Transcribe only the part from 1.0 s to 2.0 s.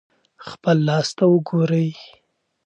ته وګورئ.